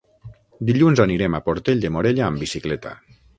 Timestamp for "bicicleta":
2.47-2.97